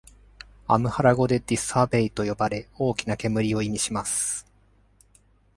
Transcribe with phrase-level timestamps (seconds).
[0.65, 4.47] アムハラ語でティス・アベイと呼ばれ、「大きな煙」を意味します。